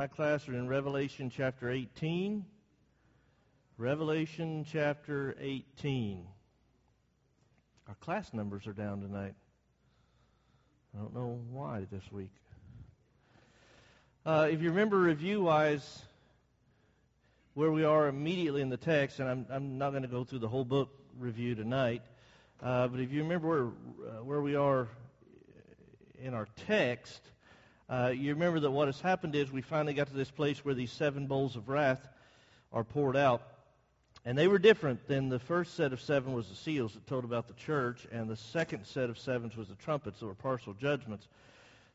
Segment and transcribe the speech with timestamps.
[0.00, 2.44] My class are in Revelation chapter 18.
[3.78, 6.24] Revelation chapter 18.
[7.88, 9.34] Our class numbers are down tonight.
[10.94, 12.30] I don't know why this week.
[14.24, 16.04] Uh, if you remember review wise,
[17.54, 20.38] where we are immediately in the text, and I'm, I'm not going to go through
[20.38, 22.02] the whole book review tonight,
[22.62, 23.66] uh, but if you remember where,
[24.10, 24.86] uh, where we are
[26.22, 27.20] in our text,
[27.88, 30.74] uh, you remember that what has happened is we finally got to this place where
[30.74, 32.06] these seven bowls of wrath
[32.72, 33.42] are poured out.
[34.24, 37.24] And they were different than the first set of seven was the seals that told
[37.24, 40.74] about the church, and the second set of sevens was the trumpets that were partial
[40.74, 41.26] judgments.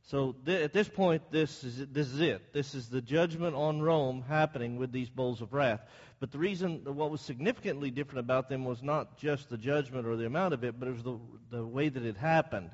[0.05, 2.53] So th- at this point, this is, this is it.
[2.53, 5.81] This is the judgment on Rome happening with these bowls of wrath.
[6.19, 10.15] But the reason, what was significantly different about them was not just the judgment or
[10.15, 11.19] the amount of it, but it was the,
[11.51, 12.71] the way that it happened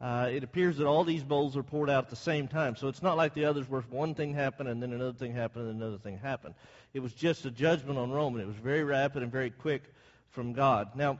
[0.00, 2.76] uh, it appears that all these bowls are poured out at the same time.
[2.76, 5.68] So it's not like the others where one thing happened and then another thing happened
[5.68, 6.54] and another thing happened.
[6.94, 9.82] It was just a judgment on Rome, and it was very rapid and very quick
[10.30, 10.94] from God.
[10.94, 11.18] Now,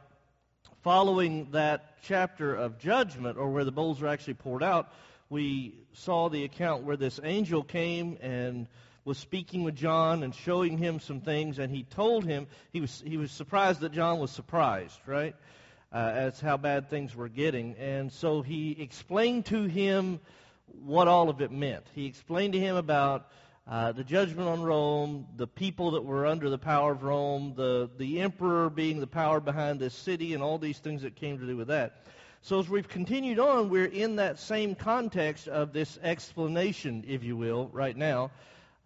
[0.82, 4.92] following that chapter of judgment, or where the bowls are actually poured out,
[5.28, 8.66] we saw the account where this angel came and
[9.04, 13.02] was speaking with John and showing him some things, and he told him he was
[13.04, 15.34] he was surprised that John was surprised, right?
[15.92, 17.74] Uh, as how bad things were getting.
[17.76, 20.20] And so he explained to him
[20.84, 21.84] what all of it meant.
[21.94, 23.28] He explained to him about
[23.66, 27.90] uh, the judgment on Rome, the people that were under the power of Rome, the,
[27.98, 31.46] the emperor being the power behind this city, and all these things that came to
[31.46, 32.04] do with that.
[32.40, 37.36] So as we've continued on, we're in that same context of this explanation, if you
[37.36, 38.30] will, right now.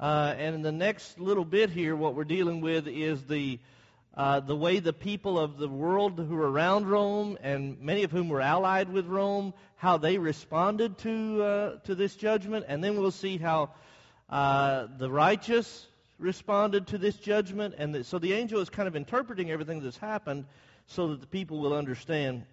[0.00, 3.60] Uh, and in the next little bit here, what we're dealing with is the
[4.14, 8.10] uh, the way the people of the world who were around Rome, and many of
[8.10, 12.98] whom were allied with Rome, how they responded to uh, to this judgment, and then
[12.98, 13.70] we'll see how
[14.28, 15.86] uh, the righteous
[16.18, 19.98] responded to this judgment, and the, so the angel is kind of interpreting everything that's
[19.98, 20.44] happened,
[20.86, 22.44] so that the people will understand,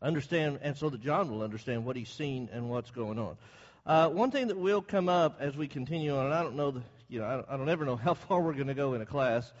[0.00, 3.36] understand, and so that John will understand what he's seen and what's going on.
[3.84, 6.70] Uh, one thing that will come up as we continue on, and I don't know,
[6.70, 8.94] the, you know, I don't, I don't ever know how far we're going to go
[8.94, 9.52] in a class.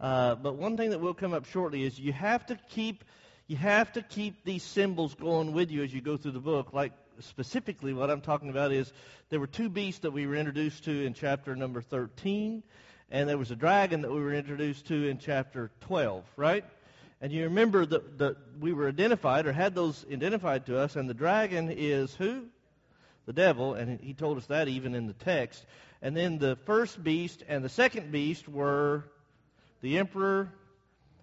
[0.00, 3.04] Uh, but one thing that will come up shortly is you have to keep
[3.46, 6.72] you have to keep these symbols going with you as you go through the book.
[6.72, 8.92] Like specifically, what I'm talking about is
[9.28, 12.62] there were two beasts that we were introduced to in chapter number 13,
[13.10, 16.64] and there was a dragon that we were introduced to in chapter 12, right?
[17.20, 21.10] And you remember that, that we were identified or had those identified to us, and
[21.10, 22.44] the dragon is who?
[23.26, 25.66] The devil, and he told us that even in the text.
[26.02, 29.04] And then the first beast and the second beast were
[29.80, 30.52] the emperor,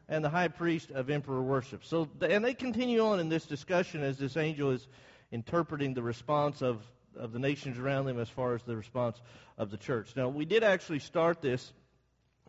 [0.09, 1.83] and the high priest of emperor worship.
[1.83, 4.87] So, and they continue on in this discussion as this angel is
[5.31, 6.81] interpreting the response of,
[7.17, 9.21] of the nations around them as far as the response
[9.57, 10.13] of the church.
[10.15, 11.73] Now, we did actually start this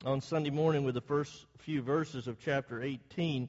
[0.04, 3.48] on Sunday morning with the first few verses of chapter 18.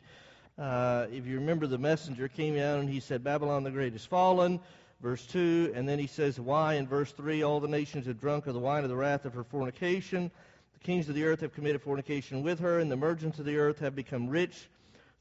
[0.58, 4.06] Uh, if you remember, the messenger came out and he said, Babylon the Great is
[4.06, 4.60] fallen.
[5.02, 6.74] Verse 2, and then he says, Why?
[6.74, 9.34] In verse 3, all the nations have drunk of the wine of the wrath of
[9.34, 10.30] her fornication.
[10.80, 13.58] The kings of the earth have committed fornication with her, and the merchants of the
[13.58, 14.70] earth have become rich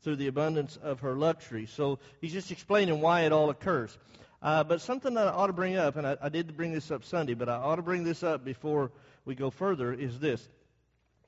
[0.02, 1.66] through the abundance of her luxury.
[1.66, 3.98] So he's just explaining why it all occurs.
[4.40, 6.92] Uh, but something that I ought to bring up, and I, I did bring this
[6.92, 8.92] up Sunday, but I ought to bring this up before
[9.24, 10.48] we go further, is this.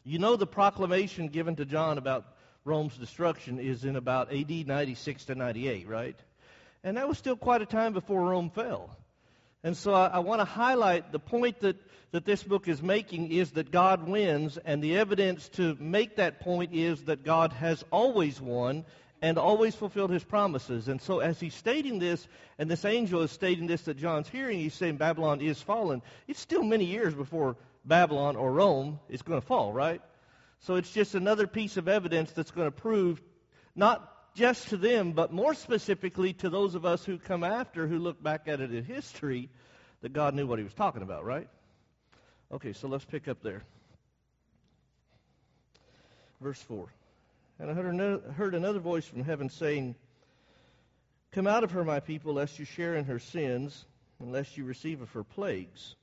[0.05, 2.25] You know the proclamation given to John about
[2.65, 6.17] Rome's destruction is in about AD 96 to 98, right?
[6.85, 8.97] And that was still quite a time before Rome fell.
[9.63, 11.77] And so I, I want to highlight the point that
[12.13, 16.41] that this book is making is that God wins, and the evidence to make that
[16.41, 18.85] point is that God has always won
[19.23, 20.89] and always fulfilled his promises.
[20.89, 22.27] And so, as he's stating this,
[22.59, 26.03] and this angel is stating this that John's hearing, he's saying Babylon is fallen.
[26.27, 30.01] It's still many years before Babylon or Rome is going to fall, right?
[30.61, 33.23] So, it's just another piece of evidence that's going to prove
[33.77, 37.99] not just to them, but more specifically to those of us who come after, who
[37.99, 39.49] look back at it in history,
[40.03, 41.49] that God knew what he was talking about, right?
[42.53, 43.63] Okay, so let's pick up there.
[46.41, 46.89] Verse 4.
[47.59, 49.95] And I heard another, heard another voice from heaven saying,
[51.33, 53.85] Come out of her, my people, lest you share in her sins,
[54.19, 55.95] and lest you receive of her plagues.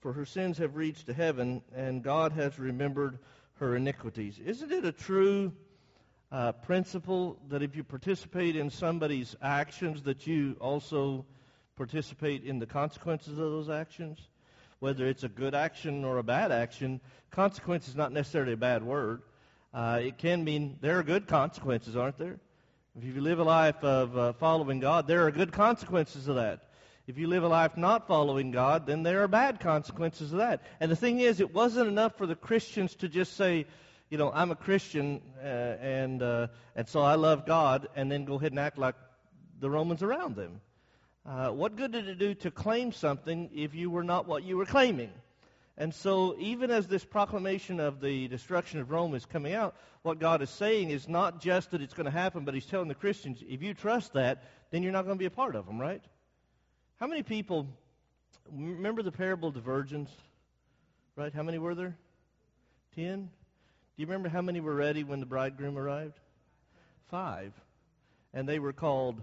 [0.00, 3.18] For her sins have reached to heaven, and God has remembered
[3.60, 4.38] her iniquities.
[4.38, 5.52] Isn't it a true
[6.30, 11.24] uh, principle that if you participate in somebody's actions, that you also
[11.76, 14.18] participate in the consequences of those actions?
[14.80, 18.82] whether it's a good action or a bad action, consequence is not necessarily a bad
[18.82, 19.22] word.
[19.74, 22.38] Uh, it can mean there are good consequences, aren't there?
[22.96, 26.64] If you live a life of uh, following God, there are good consequences of that.
[27.06, 30.62] If you live a life not following God, then there are bad consequences of that.
[30.80, 33.66] And the thing is, it wasn't enough for the Christians to just say,
[34.10, 38.24] you know, I'm a Christian uh, and uh, and so I love God, and then
[38.24, 38.94] go ahead and act like
[39.60, 40.60] the Romans around them.
[41.26, 44.56] Uh, what good did it do to claim something if you were not what you
[44.56, 45.10] were claiming?
[45.76, 50.18] And so, even as this proclamation of the destruction of Rome is coming out, what
[50.18, 52.94] God is saying is not just that it's going to happen, but He's telling the
[52.94, 55.78] Christians, if you trust that, then you're not going to be a part of them,
[55.78, 56.02] right?
[56.98, 57.68] How many people
[58.50, 60.08] remember the parable of the virgins?
[61.14, 61.32] Right?
[61.32, 61.96] How many were there?
[62.94, 63.30] Ten?
[63.98, 66.20] Do you remember how many were ready when the bridegroom arrived?
[67.10, 67.52] Five.
[68.32, 69.20] And they were called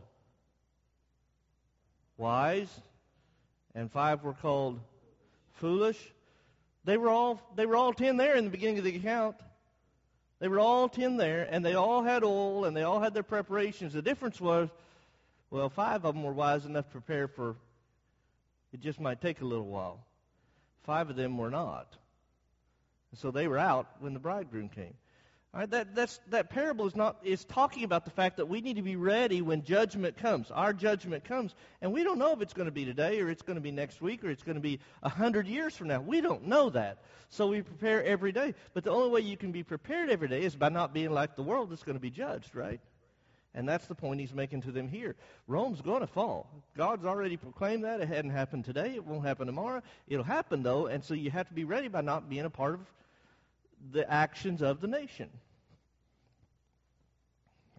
[2.18, 2.68] wise,
[3.74, 4.82] and five were called
[5.54, 5.98] foolish.
[6.84, 9.38] They were all they were all ten there in the beginning of the account.
[10.40, 13.24] They were all ten there, and they all had oil, and they all had their
[13.24, 13.94] preparations.
[13.94, 14.68] The difference was,
[15.52, 17.56] well, five of them were wise enough to prepare for
[18.74, 20.04] it just might take a little while.
[20.84, 21.96] Five of them were not.
[23.16, 24.94] And so they were out when the bridegroom came.
[25.54, 28.60] All right, that, that's, that parable is, not, is talking about the fact that we
[28.60, 30.52] need to be ready when judgment comes.
[30.52, 31.56] Our judgment comes.
[31.82, 33.72] And we don't know if it's going to be today or it's going to be
[33.72, 36.02] next week or it's going to be a hundred years from now.
[36.02, 37.04] We don't know that.
[37.30, 38.54] So we prepare every day.
[38.74, 41.38] But the only way you can be prepared every day is by not being like
[41.38, 42.82] the world that's going to be judged, right?
[43.54, 45.16] And that's the point he's making to them here.
[45.48, 46.50] Rome's going to fall.
[46.76, 48.02] God's already proclaimed that.
[48.02, 48.96] It hadn't happened today.
[48.96, 49.82] It won't happen tomorrow.
[50.10, 50.88] It'll happen, though.
[50.88, 52.82] And so you have to be ready by not being a part of
[53.92, 55.30] the actions of the nation.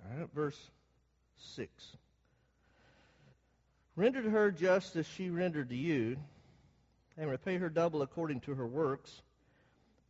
[0.05, 0.59] Right, verse
[1.39, 1.71] 6.
[3.97, 6.17] Render to her just as she rendered to you,
[7.17, 9.23] and repay her double according to her works.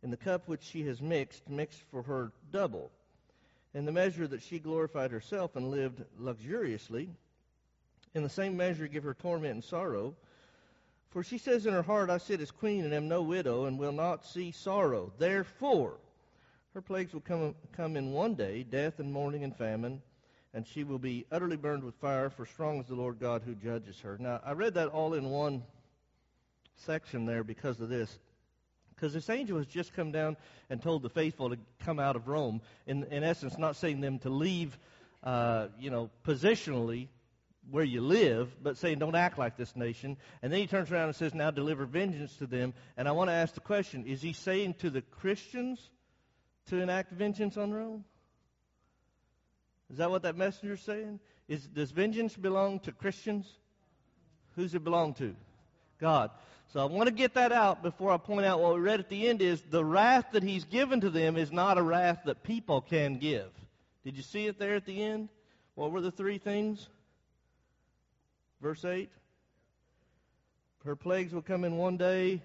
[0.03, 2.91] In the cup which she has mixed, mix for her double
[3.73, 7.09] in the measure that she glorified herself and lived luxuriously,
[8.15, 10.15] in the same measure give her torment and sorrow.
[11.17, 13.79] For she says in her heart, I sit as queen and am no widow and
[13.79, 15.11] will not see sorrow.
[15.17, 15.97] Therefore,
[16.75, 20.03] her plagues will come, come in one day, death and mourning and famine,
[20.53, 23.55] and she will be utterly burned with fire, for strong is the Lord God who
[23.55, 24.19] judges her.
[24.19, 25.63] Now, I read that all in one
[26.85, 28.15] section there because of this.
[28.93, 30.37] Because this angel has just come down
[30.69, 32.61] and told the faithful to come out of Rome.
[32.85, 34.77] In, in essence, not saying them to leave,
[35.23, 37.07] uh, you know, positionally
[37.69, 40.17] where you live, but saying don't act like this nation.
[40.41, 42.73] And then he turns around and says, now deliver vengeance to them.
[42.95, 45.89] And I want to ask the question, is he saying to the Christians
[46.67, 48.05] to enact vengeance on Rome?
[49.89, 51.19] Is that what that messenger is saying?
[51.47, 53.47] Is, does vengeance belong to Christians?
[54.55, 55.35] Who's it belong to?
[55.99, 56.31] God.
[56.73, 59.07] So I want to get that out before I point out what we read at
[59.07, 62.43] the end is the wrath that he's given to them is not a wrath that
[62.43, 63.49] people can give.
[64.03, 65.29] Did you see it there at the end?
[65.75, 66.89] What were the three things?
[68.61, 69.09] Verse 8.
[70.85, 72.41] Her plagues will come in one day.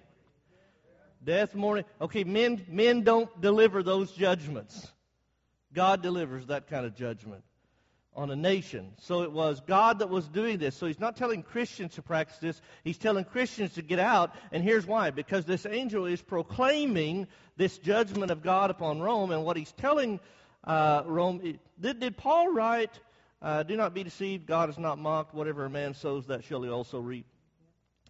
[1.23, 1.85] Death, mourning.
[2.01, 4.91] Okay, men, men don't deliver those judgments.
[5.73, 7.43] God delivers that kind of judgment
[8.15, 8.93] on a nation.
[8.99, 10.75] So it was God that was doing this.
[10.75, 12.61] So he's not telling Christians to practice this.
[12.83, 14.35] He's telling Christians to get out.
[14.51, 15.09] And here's why.
[15.11, 17.27] Because this angel is proclaiming
[17.57, 19.31] this judgment of God upon Rome.
[19.31, 20.19] And what he's telling
[20.63, 22.99] uh, Rome, did, did Paul write,
[23.43, 25.35] uh, do not be deceived, God is not mocked.
[25.35, 27.25] Whatever a man sows, that shall he also reap.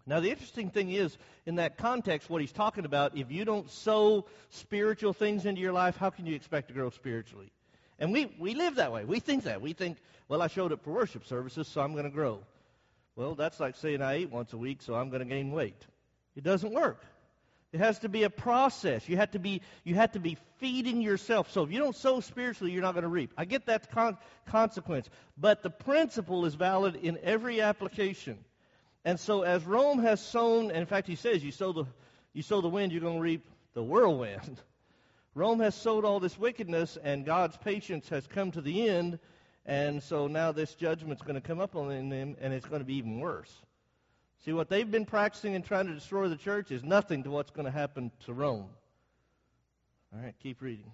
[0.06, 3.70] Now, the interesting thing is, in that context, what he's talking about, if you don't
[3.70, 7.52] sow spiritual things into your life, how can you expect to grow spiritually?
[8.00, 9.06] And we, we live that way.
[9.06, 9.62] We think that.
[9.62, 12.42] We think, well, I showed up for worship services, so I'm going to grow.
[13.16, 15.86] Well, that's like saying I eat once a week, so I'm going to gain weight.
[16.36, 17.04] It doesn't work.
[17.74, 19.10] It has to be a process.
[19.10, 21.52] You have to be you have to be feeding yourself.
[21.52, 23.34] So if you don't sow spiritually, you're not going to reap.
[23.36, 28.38] I get that con- consequence, but the principle is valid in every application.
[29.04, 31.86] And so as Rome has sown, and in fact, he says, you sow the
[32.34, 34.62] you sow the wind, you're going to reap the whirlwind.
[35.36, 39.18] Rome has sowed all this wickedness, and God's patience has come to the end,
[39.66, 42.86] and so now this judgment's going to come up on them, and it's going to
[42.86, 43.52] be even worse.
[44.46, 47.52] See, what they've been practicing and trying to destroy the church is nothing to what's
[47.52, 48.68] going to happen to Rome.
[50.14, 50.92] All right, keep reading.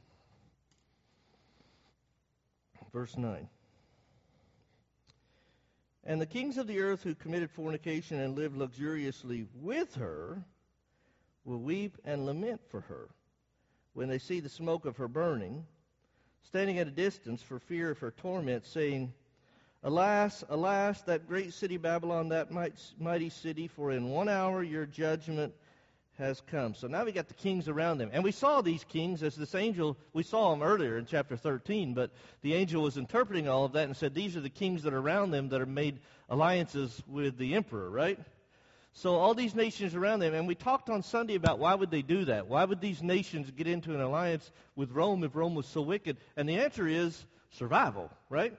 [2.93, 3.47] Verse 9.
[6.05, 10.43] And the kings of the earth who committed fornication and lived luxuriously with her
[11.43, 13.09] will weep and lament for her
[13.93, 15.65] when they see the smoke of her burning,
[16.43, 19.11] standing at a distance for fear of her torment, saying,
[19.83, 25.53] Alas, alas, that great city Babylon, that mighty city, for in one hour your judgment
[26.17, 26.75] has come.
[26.75, 28.09] So now we got the kings around them.
[28.11, 31.93] And we saw these kings as this angel, we saw them earlier in chapter 13,
[31.93, 34.93] but the angel was interpreting all of that and said, These are the kings that
[34.93, 38.19] are around them that have made alliances with the emperor, right?
[38.91, 42.01] So all these nations around them, and we talked on Sunday about why would they
[42.01, 42.47] do that?
[42.47, 46.17] Why would these nations get into an alliance with Rome if Rome was so wicked?
[46.35, 48.57] And the answer is survival, right?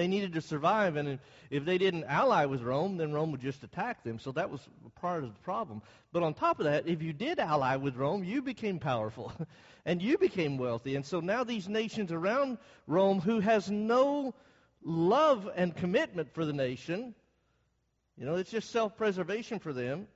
[0.00, 1.18] They needed to survive, and
[1.50, 4.18] if they didn't ally with Rome, then Rome would just attack them.
[4.18, 5.82] So that was part of the problem.
[6.10, 9.30] But on top of that, if you did ally with Rome, you became powerful,
[9.84, 10.96] and you became wealthy.
[10.96, 14.32] And so now these nations around Rome who has no
[14.82, 17.14] love and commitment for the nation,
[18.16, 20.08] you know, it's just self-preservation for them.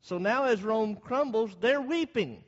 [0.00, 2.42] So now as Rome crumbles, they're weeping.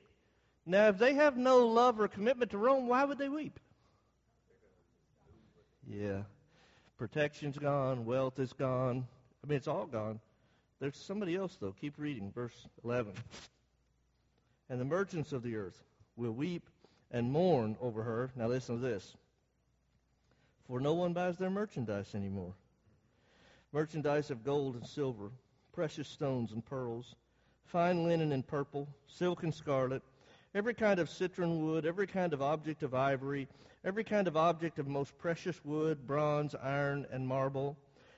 [0.65, 3.61] Now, if they have no love or commitment to Rome, why would they weep?
[5.87, 6.23] Yeah.
[6.99, 9.07] Protection's gone, wealth is gone.
[9.43, 10.19] I mean, it's all gone.
[10.81, 11.75] There's somebody else, though.
[11.81, 13.13] Keep reading, verse 11.
[14.69, 15.81] And the merchants of the earth
[16.17, 16.69] will weep
[17.13, 18.31] and mourn over her.
[18.37, 19.17] Now, listen to this.
[20.67, 22.53] For no one buys their merchandise anymore.
[23.73, 25.31] Merchandise of gold and silver,
[25.73, 27.15] precious stones and pearls,
[27.65, 30.03] fine linen and purple, silk and scarlet,
[30.55, 33.47] every kind of citron wood, every kind of object of ivory,
[33.85, 37.77] every kind of object of most precious wood, bronze, iron, and marble,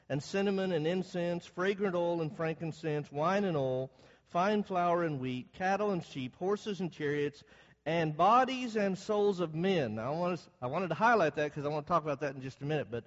[0.09, 3.91] and cinnamon and incense, fragrant oil and frankincense, wine and oil,
[4.31, 7.43] fine flour and wheat, cattle and sheep, horses and chariots,
[7.87, 9.97] and bodies and souls of men.
[9.97, 12.21] Now, I, want to, I wanted to highlight that because I want to talk about
[12.21, 13.05] that in just a minute, but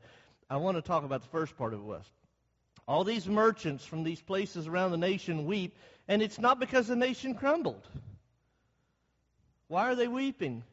[0.50, 2.04] I want to talk about the first part of it was.
[2.88, 5.76] All these merchants from these places around the nation weep,
[6.08, 7.88] and it's not because the nation crumbled.
[9.68, 10.64] Why are they weeping?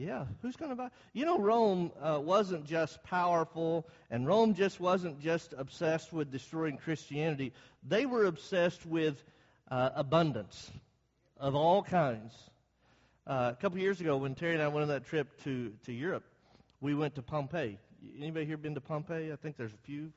[0.00, 0.88] Yeah, who's going to buy?
[1.12, 6.78] You know, Rome uh, wasn't just powerful, and Rome just wasn't just obsessed with destroying
[6.78, 7.52] Christianity.
[7.86, 9.22] They were obsessed with
[9.70, 10.70] uh, abundance
[11.36, 12.32] of all kinds.
[13.26, 15.92] Uh, a couple years ago, when Terry and I went on that trip to, to
[15.92, 16.24] Europe,
[16.80, 17.78] we went to Pompeii.
[18.18, 19.30] Anybody here been to Pompeii?
[19.30, 20.10] I think there's a few,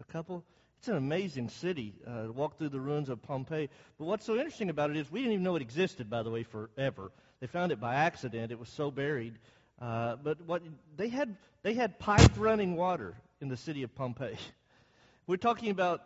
[0.00, 0.42] a couple.
[0.78, 3.68] It's an amazing city uh, walk through the ruins of Pompeii.
[3.98, 6.30] But what's so interesting about it is we didn't even know it existed, by the
[6.30, 7.10] way, forever.
[7.40, 8.52] They found it by accident.
[8.52, 9.38] It was so buried.
[9.80, 10.62] Uh, but what
[10.96, 14.36] they had they had piped running water in the city of Pompeii.
[15.26, 16.02] We're talking about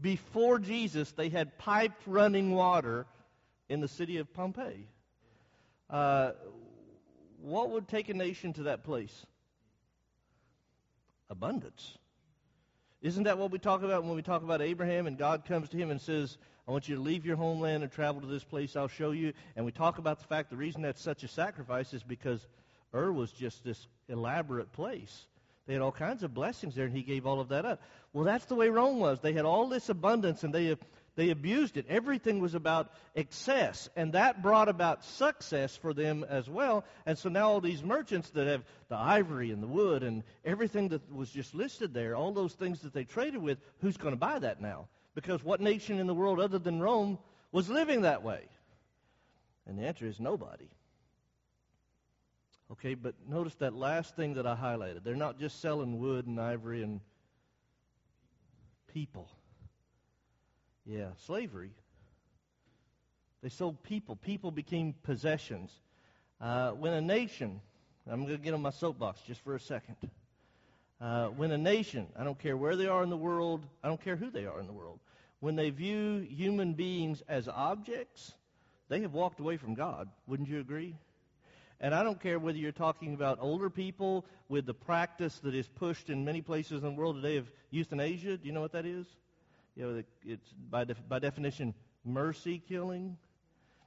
[0.00, 3.06] before Jesus, they had piped running water
[3.68, 4.86] in the city of Pompeii.
[5.90, 6.32] Uh,
[7.40, 9.26] what would take a nation to that place?
[11.30, 11.96] Abundance.
[13.00, 15.76] Isn't that what we talk about when we talk about Abraham and God comes to
[15.76, 16.36] him and says,
[16.68, 19.32] I want you to leave your homeland and travel to this place I'll show you.
[19.56, 22.46] And we talk about the fact the reason that's such a sacrifice is because
[22.94, 25.24] Ur was just this elaborate place.
[25.66, 27.80] They had all kinds of blessings there, and he gave all of that up.
[28.12, 29.20] Well, that's the way Rome was.
[29.20, 30.76] They had all this abundance, and they
[31.16, 31.86] they abused it.
[31.88, 36.84] Everything was about excess, and that brought about success for them as well.
[37.06, 40.88] And so now all these merchants that have the ivory and the wood and everything
[40.90, 44.18] that was just listed there, all those things that they traded with, who's going to
[44.18, 44.86] buy that now?
[45.18, 47.18] Because what nation in the world other than Rome
[47.50, 48.42] was living that way?
[49.66, 50.68] And the answer is nobody.
[52.70, 55.02] Okay, but notice that last thing that I highlighted.
[55.02, 57.00] They're not just selling wood and ivory and
[58.94, 59.28] people.
[60.86, 61.72] Yeah, slavery.
[63.42, 64.14] They sold people.
[64.14, 65.72] People became possessions.
[66.40, 67.60] Uh, when a nation,
[68.08, 69.96] I'm going to get on my soapbox just for a second.
[71.00, 74.00] Uh, when a nation, I don't care where they are in the world, I don't
[74.00, 74.98] care who they are in the world,
[75.40, 78.32] when they view human beings as objects,
[78.88, 80.08] they have walked away from God.
[80.26, 80.94] Wouldn't you agree?
[81.80, 85.68] And I don't care whether you're talking about older people with the practice that is
[85.68, 88.36] pushed in many places in the world today of euthanasia.
[88.36, 89.06] Do you know what that is?
[89.78, 91.72] you know, it's by, def- by definition
[92.04, 93.16] mercy killing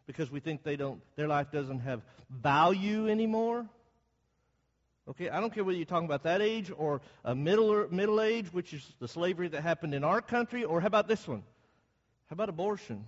[0.07, 3.65] because we think they don't, their life doesn't have value anymore.
[5.09, 8.53] Okay, I don't care whether you're talking about that age or a middle middle age,
[8.53, 11.43] which is the slavery that happened in our country, or how about this one?
[12.29, 13.05] How about abortion?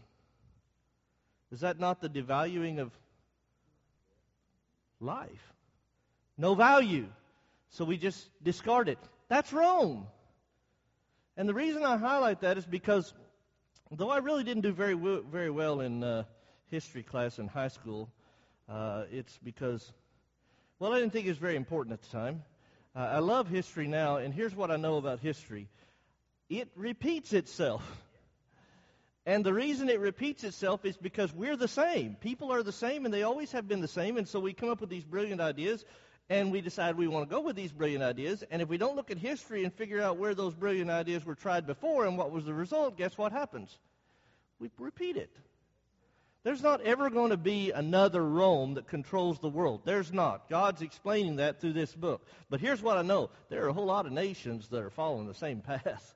[1.51, 2.91] Is that not the devaluing of
[4.99, 5.53] life?
[6.37, 7.07] No value.
[7.69, 8.97] So we just discard it.
[9.29, 10.07] That's Rome.
[11.37, 13.13] And the reason I highlight that is because
[13.91, 16.23] though I really didn't do very very well in uh,
[16.69, 18.09] history class in high school,
[18.67, 19.93] uh, it's because,
[20.83, 22.43] well, I didn't think it was very important at the time.
[22.93, 25.69] Uh, I love history now, and here's what I know about history
[26.49, 27.81] it repeats itself.
[29.25, 32.15] And the reason it repeats itself is because we're the same.
[32.15, 34.17] People are the same, and they always have been the same.
[34.17, 35.85] And so we come up with these brilliant ideas
[36.29, 38.43] and we decide we want to go with these brilliant ideas.
[38.51, 41.35] And if we don't look at history and figure out where those brilliant ideas were
[41.35, 43.77] tried before and what was the result, guess what happens?
[44.59, 45.33] We repeat it.
[46.43, 49.81] There's not ever going to be another Rome that controls the world.
[49.85, 50.49] There's not.
[50.49, 52.27] God's explaining that through this book.
[52.49, 55.25] But here's what I know there are a whole lot of nations that are following
[55.25, 56.15] the same path.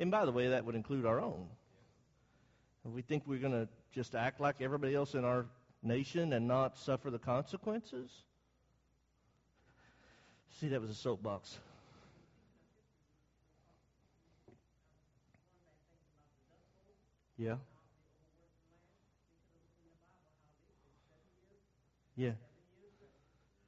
[0.00, 1.46] And by the way, that would include our own.
[2.84, 5.46] We think we're going to just act like everybody else in our
[5.84, 8.10] nation and not suffer the consequences.
[10.60, 11.56] See, that was a soapbox.
[17.38, 17.56] Yeah.
[22.22, 22.32] Yeah.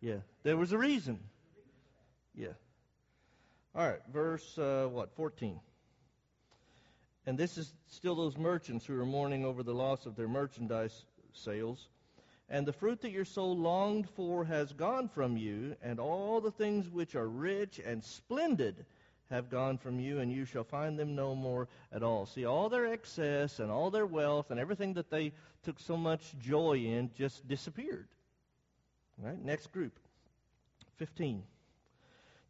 [0.01, 0.21] Yeah.
[0.45, 1.19] There was a reason.
[2.37, 2.55] Yeah.
[3.75, 5.13] All right, verse uh, what?
[5.17, 5.59] 14.
[7.27, 11.05] And this is still those merchants who are mourning over the loss of their merchandise
[11.33, 11.89] sales.
[12.49, 16.53] And the fruit that your soul longed for has gone from you, and all the
[16.53, 18.85] things which are rich and splendid
[19.31, 22.27] have gone from you, and you shall find them no more at all.
[22.27, 25.33] See, all their excess and all their wealth and everything that they
[25.65, 28.07] took so much joy in just disappeared.
[29.21, 29.99] All right, next group.
[30.97, 31.43] 15.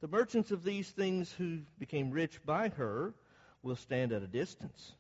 [0.01, 3.15] The merchants of these things who became rich by her
[3.63, 4.93] will stand at a distance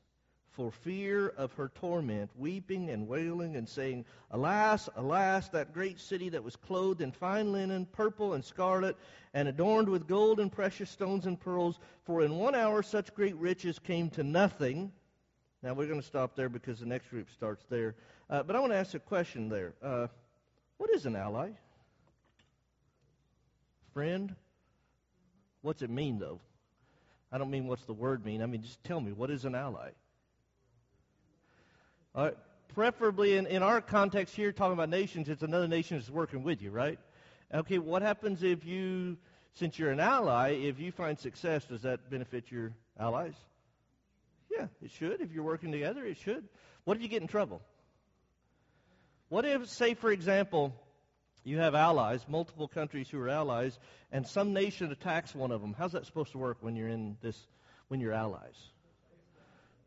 [0.54, 6.28] for fear of her torment, weeping and wailing and saying, Alas, alas, that great city
[6.28, 8.96] that was clothed in fine linen, purple and scarlet,
[9.34, 13.34] and adorned with gold and precious stones and pearls, for in one hour such great
[13.36, 14.92] riches came to nothing.
[15.62, 17.96] Now we're going to stop there because the next group starts there.
[18.30, 19.74] Uh, but I want to ask a question there.
[19.82, 20.06] Uh,
[20.78, 21.50] what is an ally?
[23.92, 24.34] Friend?
[25.62, 26.40] What's it mean, though?
[27.32, 28.42] I don't mean what's the word mean.
[28.42, 29.90] I mean, just tell me, what is an ally?
[32.14, 32.30] Uh,
[32.74, 36.62] preferably in, in our context here, talking about nations, it's another nation that's working with
[36.62, 36.98] you, right?
[37.52, 39.16] Okay, what happens if you,
[39.54, 43.34] since you're an ally, if you find success, does that benefit your allies?
[44.50, 45.20] Yeah, it should.
[45.20, 46.44] If you're working together, it should.
[46.84, 47.62] What if you get in trouble?
[49.28, 50.74] What if, say, for example,
[51.44, 53.78] you have allies, multiple countries who are allies,
[54.12, 55.74] and some nation attacks one of them?
[55.76, 57.38] How's that supposed to work when you're in this,
[57.88, 58.56] when you're allies?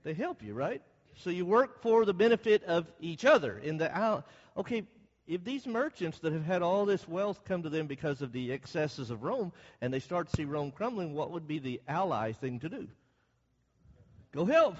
[0.03, 0.81] They help you, right?
[1.17, 3.57] So you work for the benefit of each other.
[3.57, 4.23] In the
[4.55, 4.83] okay,
[5.27, 8.51] if these merchants that have had all this wealth come to them because of the
[8.51, 12.31] excesses of Rome, and they start to see Rome crumbling, what would be the ally
[12.31, 12.87] thing to do?
[14.31, 14.77] Go help.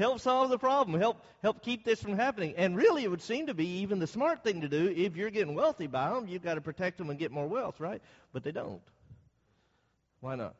[0.00, 0.98] Help solve the problem.
[0.98, 2.54] Help help keep this from happening.
[2.56, 4.88] And really, it would seem to be even the smart thing to do.
[4.88, 7.78] If you're getting wealthy by them, you've got to protect them and get more wealth,
[7.80, 8.00] right?
[8.32, 8.80] But they don't.
[10.20, 10.54] Why not?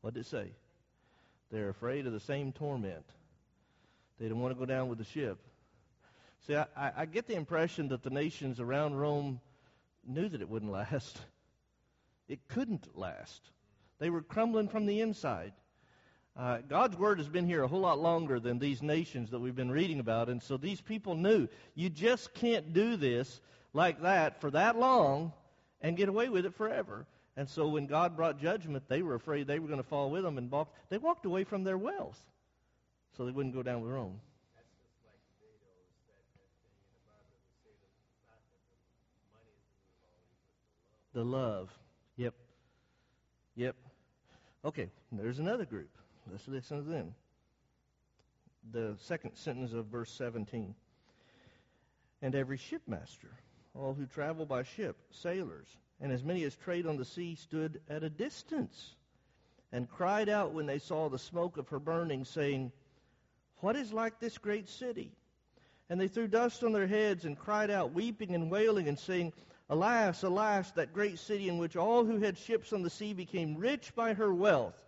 [0.00, 0.50] What did it say?
[1.52, 3.06] They're afraid of the same torment.
[4.18, 5.38] They don't want to go down with the ship.
[6.48, 9.40] See, I, I get the impression that the nations around Rome
[10.04, 11.20] knew that it wouldn't last.
[12.28, 13.48] It couldn't last.
[14.00, 15.52] They were crumbling from the inside.
[16.38, 19.56] Uh, God's word has been here a whole lot longer than these nations that we've
[19.56, 23.40] been reading about, and so these people knew you just can't do this
[23.72, 25.32] like that for that long
[25.80, 27.06] and get away with it forever.
[27.36, 30.22] And so when God brought judgment, they were afraid they were going to fall with
[30.22, 30.72] them and walk.
[30.90, 32.20] They walked away from their wealth
[33.16, 34.20] so they wouldn't go down with Rome.
[41.14, 41.68] The love.
[42.16, 42.34] Yep.
[43.56, 43.74] Yep.
[44.64, 45.97] Okay, there's another group.
[46.30, 47.14] Let's listen to them.
[48.70, 50.74] The second sentence of verse 17.
[52.20, 53.30] And every shipmaster,
[53.74, 55.68] all who travel by ship, sailors,
[56.00, 58.94] and as many as trade on the sea stood at a distance
[59.72, 62.72] and cried out when they saw the smoke of her burning, saying,
[63.58, 65.12] What is like this great city?
[65.90, 69.32] And they threw dust on their heads and cried out, weeping and wailing, and saying,
[69.70, 73.56] Alas, alas, that great city in which all who had ships on the sea became
[73.56, 74.82] rich by her wealth.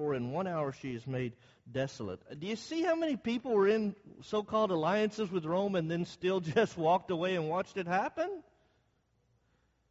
[0.00, 1.34] For in one hour she is made
[1.70, 2.22] desolate.
[2.40, 6.06] Do you see how many people were in so called alliances with Rome and then
[6.06, 8.42] still just walked away and watched it happen?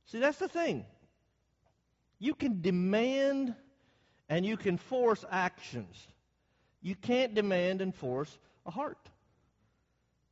[0.05, 0.87] See, that's the thing.
[2.17, 3.53] You can demand
[4.27, 5.95] and you can force actions.
[6.81, 9.11] You can't demand and force a heart.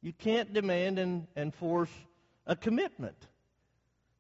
[0.01, 1.91] You can't demand and, and force
[2.47, 3.27] a commitment.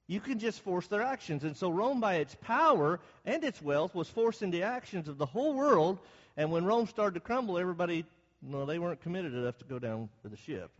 [0.07, 1.43] You can just force their actions.
[1.43, 5.25] And so Rome, by its power and its wealth, was forcing the actions of the
[5.25, 5.99] whole world.
[6.37, 8.05] And when Rome started to crumble, everybody,
[8.41, 10.71] no, they weren't committed enough to go down with the ship.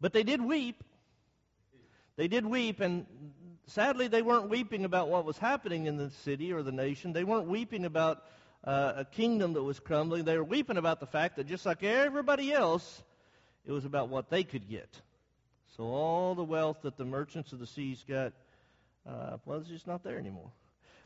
[0.00, 0.84] But they did weep.
[2.16, 3.04] They did weep, and
[3.66, 7.12] sadly, they weren't weeping about what was happening in the city or the nation.
[7.12, 8.24] They weren't weeping about
[8.64, 10.24] uh, a kingdom that was crumbling.
[10.24, 13.02] They were weeping about the fact that just like everybody else,
[13.66, 14.88] it was about what they could get.
[15.76, 18.32] So all the wealth that the merchants of the seas got,
[19.06, 20.50] uh, well, it's just not there anymore.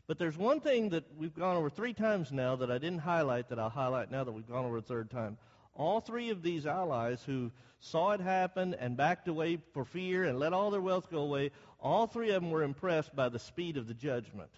[0.07, 3.49] But there's one thing that we've gone over three times now that I didn't highlight
[3.49, 5.37] that I'll highlight now that we've gone over a third time.
[5.75, 10.39] All three of these allies who saw it happen and backed away for fear and
[10.39, 13.77] let all their wealth go away, all three of them were impressed by the speed
[13.77, 14.51] of the judgment.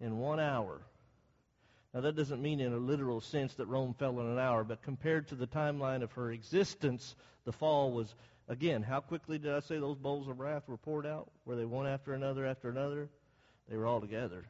[0.00, 0.80] In one hour,
[1.94, 4.82] Now, that doesn't mean in a literal sense that Rome fell in an hour, but
[4.82, 8.12] compared to the timeline of her existence, the fall was,
[8.48, 11.30] again, how quickly did I say those bowls of wrath were poured out?
[11.44, 13.08] Were they one after another after another?
[13.68, 14.44] They were all together.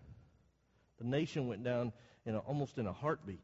[0.99, 1.93] The nation went down
[2.27, 3.39] in a, almost in a heartbeat.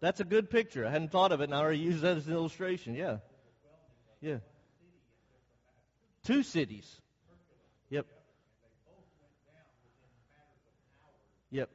[0.00, 0.86] That's a good picture.
[0.86, 2.94] I hadn't thought of it, and I already used that as an illustration.
[2.94, 3.18] Yeah.
[4.20, 4.38] Yeah.
[6.24, 7.00] Two cities.
[7.90, 8.06] Yep.
[11.50, 11.70] Yep.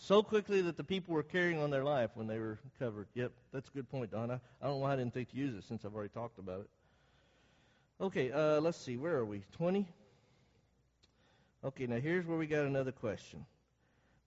[0.00, 3.08] So quickly that the people were carrying on their life when they were covered.
[3.14, 4.40] Yep, that's a good point, Donna.
[4.62, 6.60] I don't know why I didn't think to use it since I've already talked about
[6.60, 6.70] it.
[8.00, 8.96] Okay, uh, let's see.
[8.96, 9.42] Where are we?
[9.56, 9.86] 20?
[11.64, 13.44] Okay, now here's where we got another question.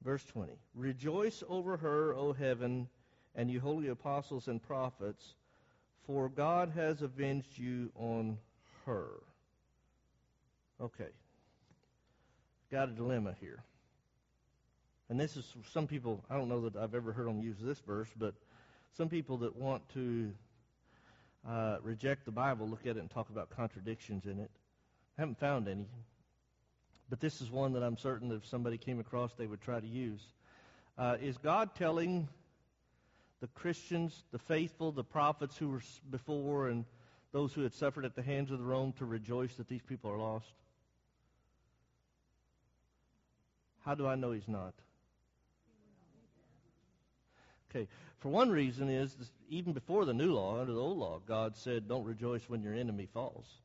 [0.03, 0.51] Verse 20.
[0.75, 2.89] Rejoice over her, O heaven,
[3.33, 5.35] and you holy apostles and prophets,
[6.05, 8.37] for God has avenged you on
[8.85, 9.07] her.
[10.81, 11.09] Okay.
[12.69, 13.63] Got a dilemma here.
[15.11, 15.43] And this is
[15.73, 18.33] some people, I don't know that I've ever heard them use this verse, but
[18.93, 20.31] some people that want to
[21.45, 24.49] uh, reject the Bible look at it and talk about contradictions in it.
[25.17, 25.85] I haven't found any.
[27.09, 29.81] But this is one that I'm certain that if somebody came across, they would try
[29.81, 30.21] to use.
[30.97, 32.29] Uh, is God telling
[33.41, 36.85] the Christians, the faithful, the prophets who were before, and
[37.33, 40.09] those who had suffered at the hands of the Rome to rejoice that these people
[40.09, 40.53] are lost?
[43.81, 44.73] How do I know he's not?
[47.73, 47.87] Okay,
[48.19, 49.15] for one reason is
[49.49, 52.73] even before the new law, under the old law, God said, "Don't rejoice when your
[52.73, 53.61] enemy falls."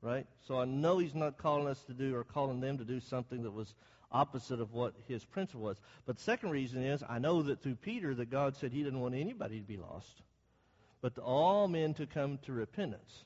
[0.00, 0.26] Right?
[0.46, 3.42] So I know He's not calling us to do or calling them to do something
[3.42, 3.74] that was
[4.10, 5.80] opposite of what His principle was.
[6.06, 9.00] But the second reason is I know that through Peter that God said He didn't
[9.00, 10.22] want anybody to be lost,
[11.00, 13.24] but all men to come to repentance.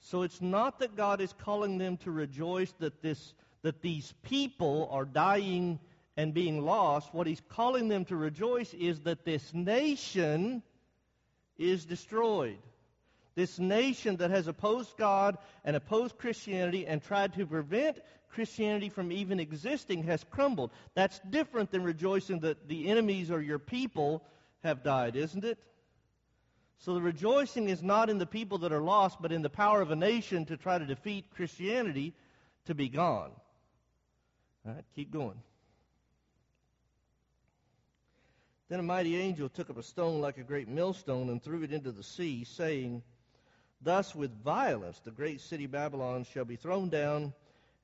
[0.00, 4.88] So it's not that God is calling them to rejoice that this that these people
[4.90, 5.78] are dying
[6.20, 10.62] and being lost, what he's calling them to rejoice is that this nation
[11.56, 12.58] is destroyed.
[13.36, 18.00] This nation that has opposed God and opposed Christianity and tried to prevent
[18.34, 20.72] Christianity from even existing has crumbled.
[20.94, 24.22] That's different than rejoicing that the enemies or your people
[24.62, 25.58] have died, isn't it?
[26.80, 29.80] So the rejoicing is not in the people that are lost, but in the power
[29.80, 32.12] of a nation to try to defeat Christianity
[32.66, 33.30] to be gone.
[34.66, 35.40] All right, keep going.
[38.70, 41.72] Then a mighty angel took up a stone like a great millstone and threw it
[41.72, 43.02] into the sea, saying,
[43.82, 47.34] Thus with violence the great city Babylon shall be thrown down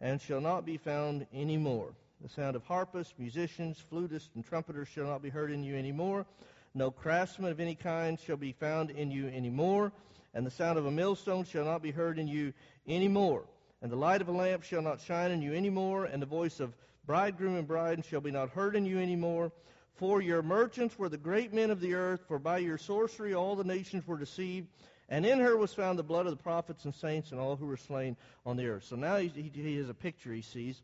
[0.00, 1.92] and shall not be found any more.
[2.20, 5.90] The sound of harpists, musicians, flutists, and trumpeters shall not be heard in you any
[5.90, 6.24] more.
[6.72, 9.90] No craftsman of any kind shall be found in you any more.
[10.34, 12.52] And the sound of a millstone shall not be heard in you
[12.86, 13.42] any more.
[13.82, 16.04] And the light of a lamp shall not shine in you any more.
[16.04, 16.72] And the voice of
[17.06, 19.50] bridegroom and bride shall be not heard in you any more.
[19.96, 23.56] For your merchants were the great men of the earth, for by your sorcery all
[23.56, 24.68] the nations were deceived.
[25.08, 27.66] And in her was found the blood of the prophets and saints and all who
[27.66, 28.84] were slain on the earth.
[28.84, 30.82] So now he, he, he has a picture he sees.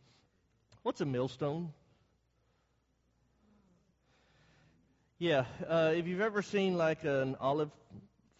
[0.83, 1.73] What's a millstone?
[5.19, 7.71] Yeah, uh, if you've ever seen like an olive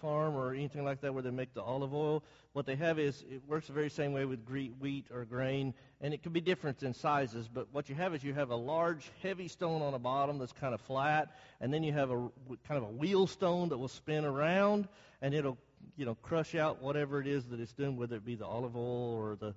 [0.03, 3.25] farm or anything like that where they make the olive oil, what they have is
[3.31, 6.83] it works the very same way with wheat or grain, and it can be different
[6.83, 7.49] in sizes.
[7.49, 10.53] But what you have is you have a large, heavy stone on the bottom that's
[10.53, 12.29] kind of flat, and then you have a
[12.69, 14.89] kind of a wheel stone that will spin around,
[15.23, 15.57] and it'll
[15.97, 18.77] you know crush out whatever it is that it's doing, whether it be the olive
[18.77, 19.55] oil or the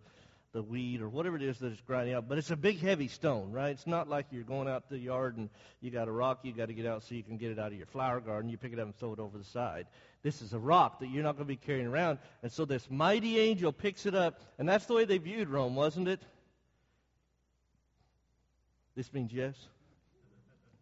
[0.55, 2.29] the weed or whatever it is that it's grinding out.
[2.29, 3.71] But it's a big, heavy stone, right?
[3.71, 5.49] It's not like you're going out to the yard and
[5.81, 7.73] you got a rock you got to get out so you can get it out
[7.73, 8.49] of your flower garden.
[8.49, 9.85] You pick it up and throw it over the side.
[10.23, 12.19] This is a rock that you're not going to be carrying around.
[12.41, 15.75] And so this mighty angel picks it up, and that's the way they viewed Rome,
[15.75, 16.21] wasn't it?
[18.95, 19.55] This means yes.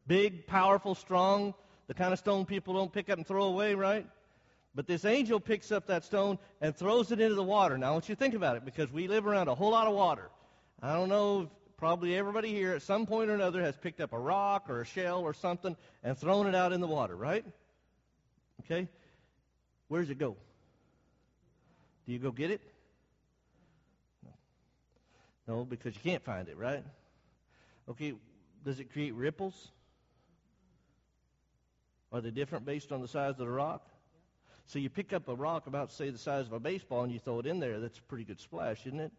[0.06, 1.56] Big, powerful, strong,
[1.88, 4.06] the kind of stone people don't pick up and throw away, right?
[4.76, 7.78] But this angel picks up that stone and throws it into the water.
[7.78, 9.88] Now, I want you to think about it because we live around a whole lot
[9.88, 10.30] of water.
[10.82, 14.20] I don't know, probably everybody here at some point or another has picked up a
[14.20, 17.46] rock or a shell or something and thrown it out in the water, right?
[18.62, 18.88] Okay?
[19.90, 20.36] Where does it go?
[22.06, 22.62] Do you go get it?
[24.26, 25.56] No.
[25.56, 26.84] No, because you can't find it, right?
[27.90, 28.14] Okay,
[28.66, 29.70] does it create ripples?
[32.12, 33.88] Are they different based on the size of the rock?
[34.68, 37.20] So you pick up a rock about, say, the size of a baseball and you
[37.20, 37.80] throw it in there.
[37.80, 39.12] That's a pretty good splash, isn't it?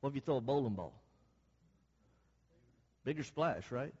[0.00, 0.92] What if you throw a bowling ball?
[3.04, 3.92] Bigger splash, right?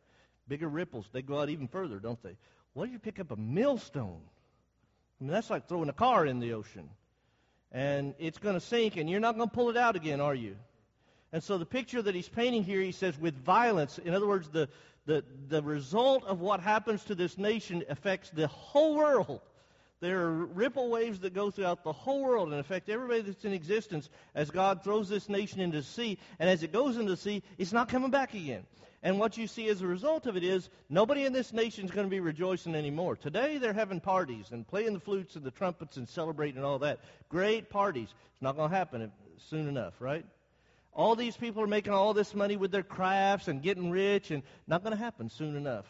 [0.48, 1.06] Bigger ripples.
[1.12, 2.36] They go out even further, don't they?
[2.74, 4.20] What if you pick up a millstone?
[5.20, 6.88] I mean, that's like throwing a car in the ocean.
[7.72, 10.34] And it's going to sink, and you're not going to pull it out again, are
[10.34, 10.56] you?
[11.32, 13.98] And so the picture that he's painting here, he says, with violence.
[13.98, 14.68] In other words, the,
[15.06, 19.40] the, the result of what happens to this nation affects the whole world.
[20.04, 23.54] There are ripple waves that go throughout the whole world and affect everybody that's in
[23.54, 26.18] existence as God throws this nation into the sea.
[26.38, 28.64] And as it goes into the sea, it's not coming back again.
[29.02, 31.90] And what you see as a result of it is nobody in this nation is
[31.90, 33.16] going to be rejoicing anymore.
[33.16, 36.80] Today they're having parties and playing the flutes and the trumpets and celebrating and all
[36.80, 37.00] that.
[37.30, 38.12] Great parties.
[38.34, 39.10] It's not going to happen
[39.48, 40.26] soon enough, right?
[40.92, 44.42] All these people are making all this money with their crafts and getting rich, and
[44.66, 45.86] not going to happen soon enough.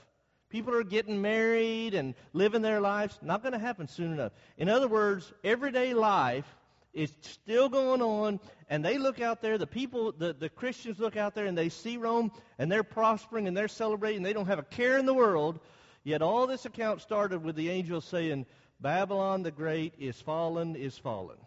[0.55, 3.19] People are getting married and living their lives.
[3.21, 4.31] Not going to happen soon enough.
[4.57, 6.47] In other words, everyday life
[6.93, 8.39] is still going on,
[8.71, 11.71] and they look out there, the people, the, the Christians look out there, and they
[11.71, 14.23] see Rome, and they're prospering, and they're celebrating.
[14.23, 15.59] They don't have a care in the world.
[16.05, 18.47] Yet all this account started with the angel saying,
[18.81, 21.39] Babylon the Great is fallen, is fallen.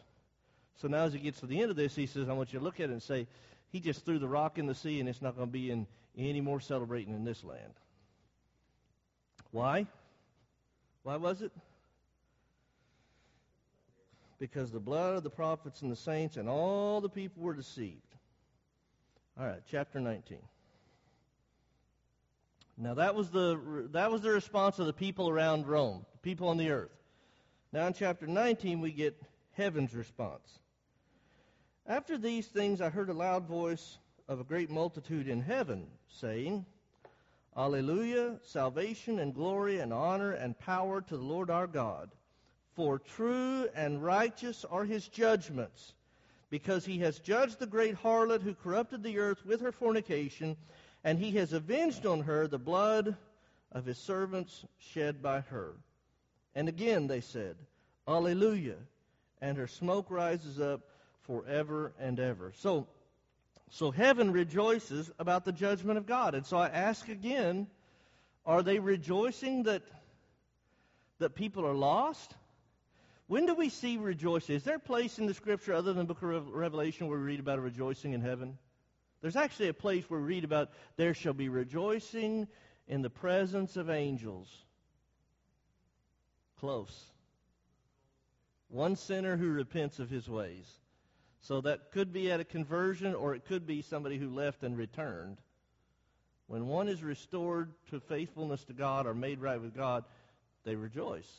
[0.82, 2.60] So now as he gets to the end of this, he says, I want you
[2.60, 3.26] to look at it and say,
[3.70, 5.88] he just threw the rock in the sea and it's not going to be in
[6.18, 7.72] any more celebrating in this land.
[9.58, 9.88] Why?
[11.02, 11.52] Why was it?
[14.38, 18.14] Because the blood of the prophets and the saints and all the people were deceived.
[19.36, 20.38] All right, chapter 19.
[22.78, 26.50] Now that was the that was the response of the people around Rome, the people
[26.50, 26.96] on the earth.
[27.74, 29.20] Now in chapter 19 we get
[29.54, 30.60] heaven's response.
[31.88, 36.64] After these things, I heard a loud voice of a great multitude in heaven saying,
[37.58, 42.12] Alleluia, salvation and glory and honor and power to the Lord our God.
[42.76, 45.94] For true and righteous are his judgments,
[46.52, 50.56] because he has judged the great harlot who corrupted the earth with her fornication,
[51.04, 53.16] and he has avenged on her the blood
[53.72, 55.74] of his servants shed by her.
[56.54, 57.56] And again they said,
[58.08, 58.76] Alleluia,
[59.42, 60.82] and her smoke rises up
[61.24, 62.54] forever and ever.
[62.58, 62.88] So,
[63.70, 66.36] so heaven rejoices about the judgment of God.
[66.36, 67.68] And so I ask again,
[68.46, 69.84] are they rejoicing that
[71.20, 72.36] that people are lost?
[73.28, 74.56] When do we see rejoicing?
[74.56, 77.26] Is there a place in the scripture other than the book of Revelation where we
[77.26, 78.58] read about a rejoicing in heaven?
[79.22, 82.48] There's actually a place where we read about there shall be rejoicing
[82.88, 84.48] in the presence of angels.
[86.60, 87.12] Close.
[88.70, 90.66] One sinner who repents of his ways.
[91.42, 94.78] So that could be at a conversion or it could be somebody who left and
[94.78, 95.38] returned.
[96.48, 100.06] When one is restored to faithfulness to God or made right with God,
[100.64, 101.30] they rejoice.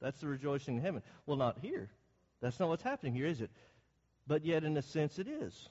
[0.00, 1.02] That's the rejoicing in heaven.
[1.26, 1.88] Well, not here.
[2.40, 3.50] That's not what's happening here, is it?
[4.26, 5.68] But yet, in a sense, it is.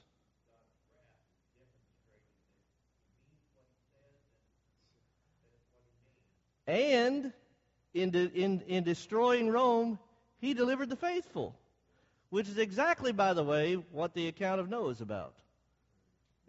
[6.66, 7.32] And
[7.94, 9.98] in, de- in, in destroying Rome,
[10.38, 11.57] he delivered the faithful
[12.30, 15.34] which is exactly, by the way, what the account of Noah is about.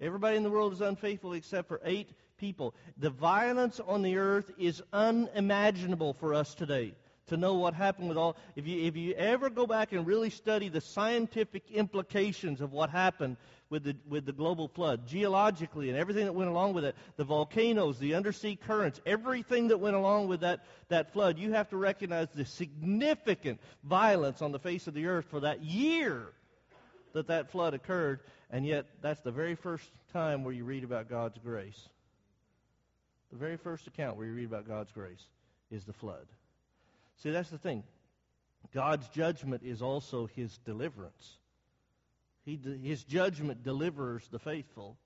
[0.01, 2.73] Everybody in the world is unfaithful except for eight people.
[2.97, 6.93] The violence on the earth is unimaginable for us today
[7.27, 8.35] to know what happened with all.
[8.55, 12.89] If you, if you ever go back and really study the scientific implications of what
[12.89, 13.37] happened
[13.69, 17.23] with the, with the global flood, geologically and everything that went along with it, the
[17.23, 21.77] volcanoes, the undersea currents, everything that went along with that, that flood, you have to
[21.77, 26.33] recognize the significant violence on the face of the earth for that year
[27.13, 28.21] that that flood occurred.
[28.49, 31.89] And yet, that's the very first time where you read about God's grace.
[33.31, 35.23] The very first account where you read about God's grace
[35.69, 36.25] is the flood.
[37.21, 37.83] See, that's the thing.
[38.73, 41.37] God's judgment is also his deliverance.
[42.45, 44.97] He, his judgment delivers the faithful.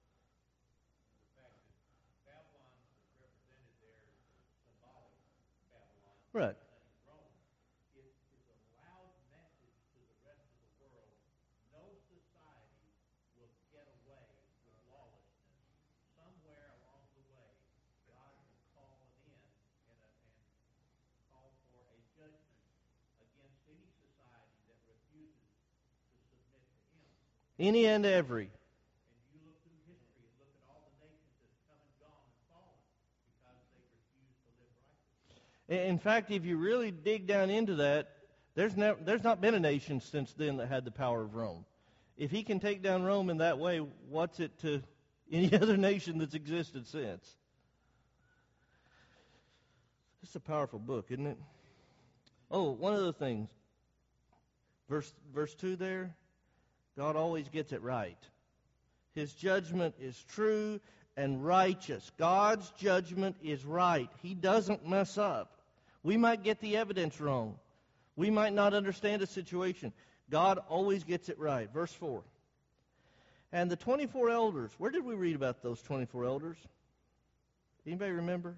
[6.31, 6.55] Right.
[27.63, 28.49] Any and every.
[35.69, 38.09] In fact, if you really dig down into that,
[38.53, 41.63] there's, never, there's not been a nation since then that had the power of Rome.
[42.17, 43.77] If he can take down Rome in that way,
[44.09, 44.81] what's it to
[45.31, 47.37] any other nation that's existed since?
[50.21, 51.37] It's a powerful book, isn't it?
[52.51, 53.47] Oh, one of the things.
[54.89, 56.13] Verse verse two there.
[56.97, 58.17] God always gets it right.
[59.15, 60.79] His judgment is true
[61.15, 62.11] and righteous.
[62.17, 64.09] God's judgment is right.
[64.21, 65.57] He doesn't mess up.
[66.03, 67.55] We might get the evidence wrong.
[68.15, 69.93] We might not understand a situation.
[70.29, 71.71] God always gets it right.
[71.71, 72.23] Verse 4.
[73.51, 76.57] And the 24 elders, where did we read about those 24 elders?
[77.85, 78.55] Anybody remember?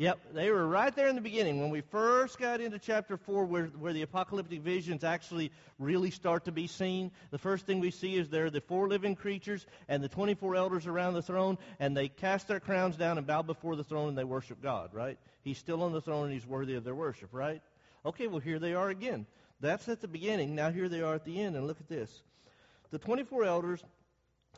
[0.00, 3.44] Yep, they were right there in the beginning when we first got into chapter 4
[3.44, 7.10] where, where the apocalyptic visions actually really start to be seen.
[7.30, 10.56] The first thing we see is there are the four living creatures and the 24
[10.56, 14.08] elders around the throne, and they cast their crowns down and bow before the throne
[14.08, 15.18] and they worship God, right?
[15.42, 17.60] He's still on the throne and he's worthy of their worship, right?
[18.06, 19.26] Okay, well, here they are again.
[19.60, 20.54] That's at the beginning.
[20.54, 22.22] Now here they are at the end, and look at this.
[22.90, 23.84] The 24 elders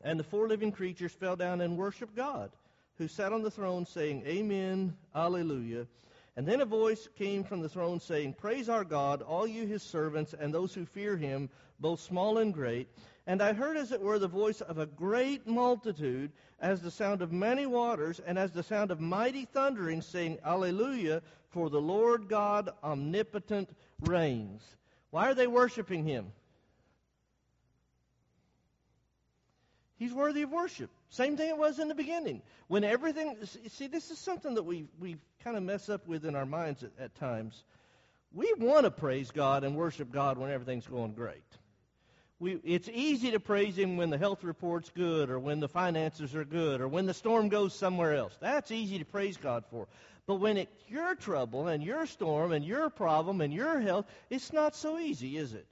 [0.04, 2.52] and the four living creatures fell down and worshiped God
[3.02, 5.88] who sat on the throne, saying, Amen, Alleluia.
[6.36, 9.82] And then a voice came from the throne saying, Praise our God, all you his
[9.82, 12.86] servants, and those who fear him, both small and great.
[13.26, 17.22] And I heard, as it were, the voice of a great multitude, as the sound
[17.22, 22.28] of many waters, and as the sound of mighty thundering, saying, Alleluia, for the Lord
[22.28, 23.68] God omnipotent
[24.02, 24.62] reigns.
[25.10, 26.30] Why are they worshiping him?
[30.02, 30.90] He's worthy of worship.
[31.10, 32.42] Same thing it was in the beginning.
[32.66, 33.36] When everything,
[33.68, 36.82] see, this is something that we we kind of mess up with in our minds
[36.82, 37.62] at, at times.
[38.34, 41.44] We want to praise God and worship God when everything's going great.
[42.40, 46.34] We, it's easy to praise Him when the health report's good, or when the finances
[46.34, 48.36] are good, or when the storm goes somewhere else.
[48.40, 49.86] That's easy to praise God for.
[50.26, 54.52] But when it's your trouble and your storm and your problem and your health, it's
[54.52, 55.68] not so easy, is it?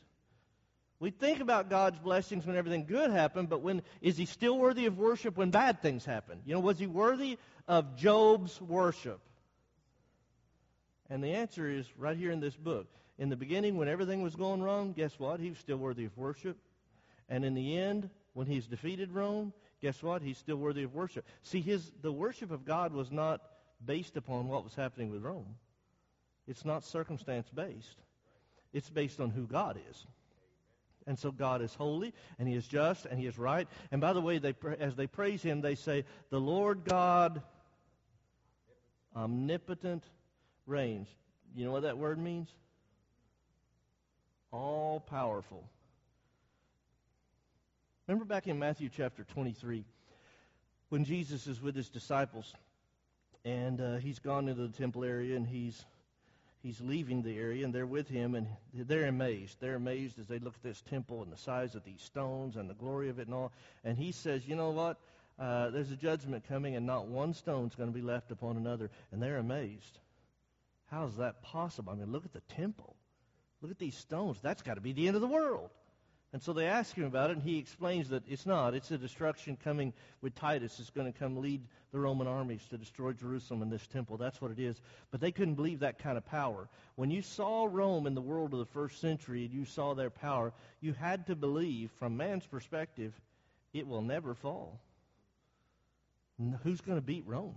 [1.01, 4.85] We think about God's blessings when everything good happened, but when is he still worthy
[4.85, 6.41] of worship when bad things happen?
[6.45, 9.19] You know, was he worthy of Job's worship?
[11.09, 12.87] And the answer is right here in this book.
[13.19, 15.41] In the beginning, when everything was going wrong, guess what?
[15.41, 16.59] He was still worthy of worship.
[17.31, 20.21] And in the end, when he's defeated Rome, guess what?
[20.21, 21.25] He's still worthy of worship.
[21.43, 23.41] See, his the worship of God was not
[23.85, 25.57] based upon what was happening with Rome.
[26.47, 28.03] It's not circumstance based.
[28.73, 30.07] It's based on who God is.
[31.07, 33.67] And so God is holy, and He is just, and He is right.
[33.91, 37.43] And by the way, they, as they praise Him, they say, The Lord God
[39.17, 40.05] omnipotent
[40.67, 41.09] reigns.
[41.55, 42.49] You know what that word means?
[44.53, 45.65] All powerful.
[48.07, 49.85] Remember back in Matthew chapter 23
[50.89, 52.55] when Jesus is with his disciples
[53.45, 55.85] and uh, he's gone into the temple area and he's
[56.63, 59.57] he's leaving the area, and they're with him, and they're amazed.
[59.61, 62.69] They're amazed as they look at this temple and the size of these stones and
[62.69, 63.53] the glory of it and all.
[63.85, 64.99] And he says, You know what?
[65.39, 68.91] Uh, there's a judgment coming, and not one stone's going to be left upon another.
[69.11, 69.99] And they're amazed.
[70.91, 71.93] How is that possible?
[71.93, 72.97] I mean, look at the temple.
[73.63, 74.39] Look at these stones.
[74.43, 75.71] That's got to be the end of the world.
[76.33, 78.75] And so they ask him about it, and he explains that it's not.
[78.75, 80.79] It's a destruction coming with Titus.
[80.79, 84.17] It's going to come lead the Roman armies to destroy Jerusalem and this temple.
[84.17, 84.81] That's what it is.
[85.11, 86.69] But they couldn't believe that kind of power.
[86.95, 90.11] When you saw Rome in the world of the first century and you saw their
[90.11, 93.13] power, you had to believe, from man's perspective,
[93.73, 94.79] it will never fall.
[96.63, 97.57] Who's going to beat Rome?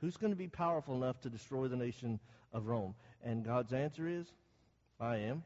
[0.00, 2.20] Who's going to be powerful enough to destroy the nation
[2.52, 2.94] of Rome?
[3.24, 4.26] And God's answer is,
[5.00, 5.42] I am.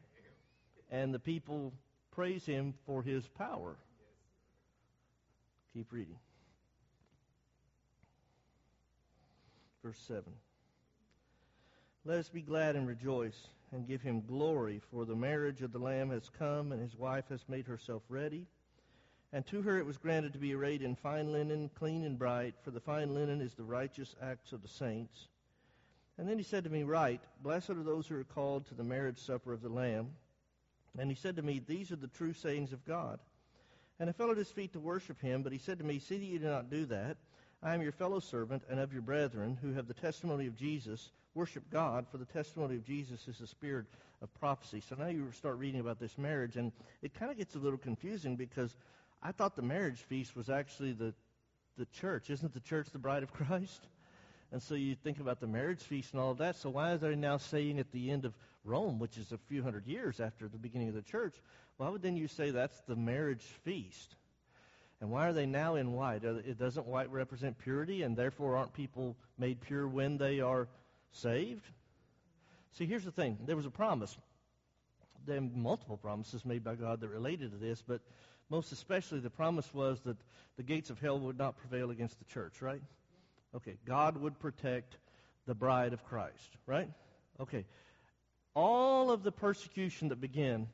[0.91, 1.73] And the people
[2.11, 3.75] praise him for his power.
[5.73, 6.17] Keep reading.
[9.83, 10.23] Verse 7.
[12.05, 15.79] Let us be glad and rejoice and give him glory, for the marriage of the
[15.79, 18.47] Lamb has come, and his wife has made herself ready.
[19.31, 22.55] And to her it was granted to be arrayed in fine linen, clean and bright,
[22.63, 25.27] for the fine linen is the righteous acts of the saints.
[26.17, 28.83] And then he said to me, Write, Blessed are those who are called to the
[28.83, 30.09] marriage supper of the Lamb.
[30.97, 33.19] And he said to me, These are the true sayings of God.
[33.99, 36.17] And I fell at his feet to worship him, but he said to me, See
[36.17, 37.17] that you do not do that.
[37.61, 41.11] I am your fellow servant and of your brethren who have the testimony of Jesus.
[41.35, 43.85] Worship God, for the testimony of Jesus is the spirit
[44.21, 44.81] of prophecy.
[44.87, 46.71] So now you start reading about this marriage, and
[47.01, 48.75] it kind of gets a little confusing because
[49.21, 51.13] I thought the marriage feast was actually the,
[51.77, 52.29] the church.
[52.29, 53.87] Isn't the church the bride of Christ?
[54.51, 56.55] And so you think about the marriage feast and all that.
[56.55, 59.63] So why are they now saying at the end of Rome, which is a few
[59.63, 61.35] hundred years after the beginning of the church,
[61.77, 64.15] why would then you say that's the marriage feast?
[65.01, 66.23] And why are they now in white?
[66.25, 70.67] It doesn't white represent purity, and therefore aren't people made pure when they are
[71.11, 71.65] saved?
[72.73, 73.37] See, here's the thing.
[73.45, 74.17] There was a promise.
[75.25, 78.01] There were multiple promises made by God that related to this, but
[78.49, 80.17] most especially the promise was that
[80.57, 82.81] the gates of hell would not prevail against the church, right?
[83.55, 84.97] Okay, God would protect
[85.45, 86.89] the bride of Christ, right?
[87.39, 87.65] Okay,
[88.53, 90.67] all of the persecution that began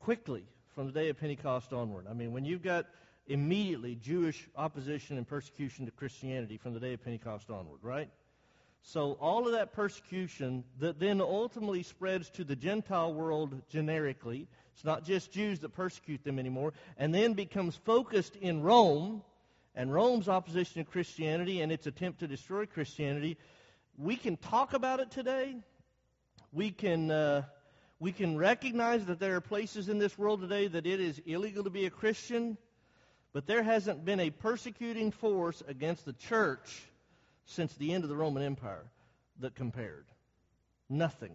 [0.00, 0.44] quickly
[0.74, 2.06] from the day of Pentecost onward.
[2.08, 2.86] I mean, when you've got
[3.26, 8.10] immediately Jewish opposition and persecution to Christianity from the day of Pentecost onward, right?
[8.82, 14.84] So all of that persecution that then ultimately spreads to the Gentile world generically, It's
[14.84, 16.72] not just Jews that persecute them anymore.
[16.96, 19.22] And then becomes focused in Rome
[19.74, 23.36] and Rome's opposition to Christianity and its attempt to destroy Christianity.
[23.96, 25.56] We can talk about it today.
[26.52, 27.42] We can, uh,
[27.98, 31.64] we can recognize that there are places in this world today that it is illegal
[31.64, 32.58] to be a Christian,
[33.32, 36.82] but there hasn't been a persecuting force against the church
[37.46, 38.84] since the end of the Roman Empire
[39.40, 40.04] that compared.
[40.90, 41.32] Nothing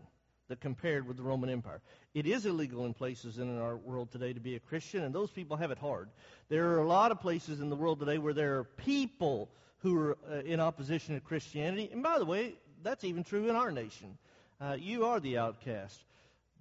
[0.49, 1.81] that compared with the Roman Empire.
[2.13, 5.31] It is illegal in places in our world today to be a Christian, and those
[5.31, 6.09] people have it hard.
[6.47, 9.49] There are a lot of places in the world today where there are people
[9.79, 11.89] who are uh, in opposition to Christianity.
[11.91, 12.53] And by the way,
[12.83, 14.17] that's even true in our nation.
[14.59, 16.03] Uh, you are the outcast.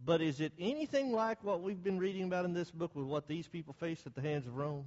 [0.05, 3.27] But is it anything like what we've been reading about in this book with what
[3.27, 4.85] these people faced at the hands of Rome?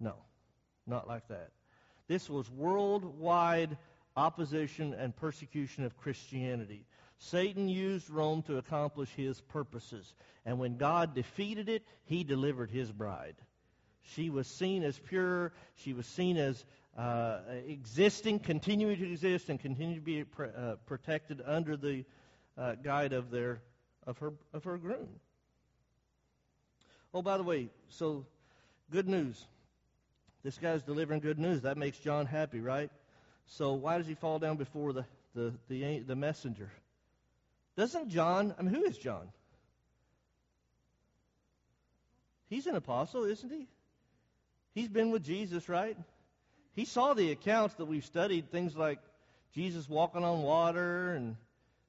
[0.00, 0.14] No,
[0.86, 1.50] not like that.
[2.08, 3.76] This was worldwide
[4.16, 6.84] opposition and persecution of Christianity.
[7.18, 10.12] Satan used Rome to accomplish his purposes.
[10.44, 13.36] And when God defeated it, he delivered his bride.
[14.14, 15.52] She was seen as pure.
[15.76, 16.64] She was seen as
[17.00, 22.04] uh, existing, continuing to exist, and continue to be pr- uh, protected under the
[22.58, 23.62] uh, guide of their
[24.06, 25.08] of her of her groom.
[27.14, 28.26] Oh, by the way, so
[28.90, 29.46] good news.
[30.42, 31.62] This guy's delivering good news.
[31.62, 32.90] That makes John happy, right?
[33.46, 36.70] So why does he fall down before the the the, the messenger?
[37.76, 39.32] Doesn't John, I mean, who is John?
[42.50, 43.68] He's an apostle, isn't he?
[44.74, 45.96] He's been with Jesus, right?
[46.74, 48.98] He saw the accounts that we've studied, things like
[49.54, 51.36] Jesus walking on water and